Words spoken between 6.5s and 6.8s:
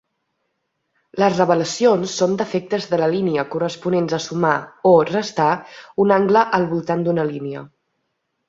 al